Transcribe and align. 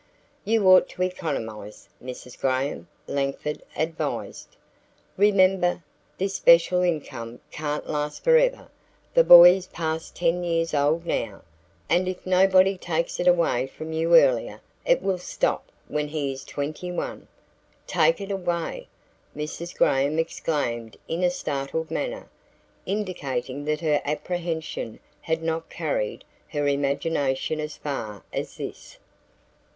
"You 0.45 0.67
ought 0.67 0.89
to 0.89 1.03
economize, 1.03 1.87
Mrs. 2.03 2.39
Graham," 2.41 2.87
Langford 3.05 3.61
advised. 3.75 4.57
"Remember, 5.15 5.83
this 6.17 6.33
special 6.33 6.81
income 6.81 7.39
can't 7.51 7.87
last 7.87 8.23
forever. 8.23 8.69
The 9.13 9.23
boy 9.23 9.51
is 9.51 9.67
past 9.67 10.15
10 10.15 10.43
years 10.43 10.73
old 10.73 11.05
now, 11.05 11.43
and 11.87 12.07
if 12.07 12.25
nobody 12.25 12.79
takes 12.79 13.19
it 13.19 13.27
away 13.27 13.67
from 13.67 13.93
you 13.93 14.15
earlier, 14.15 14.59
it 14.87 15.03
will 15.03 15.19
stop 15.19 15.71
when 15.87 16.07
he 16.07 16.31
is 16.31 16.43
21." 16.45 17.27
"Take 17.85 18.19
it 18.19 18.31
away!" 18.31 18.87
Mrs. 19.37 19.77
Graham 19.77 20.17
exclaimed 20.17 20.97
in 21.07 21.23
a 21.23 21.29
startled 21.29 21.91
manner, 21.91 22.27
indicating 22.87 23.65
that 23.65 23.81
her 23.81 24.01
apprehension 24.03 24.99
had 25.21 25.43
not 25.43 25.69
carried 25.69 26.23
her 26.53 26.67
imagination 26.67 27.59
as 27.59 27.77
far 27.77 28.23
as 28.33 28.57
this. 28.57 28.97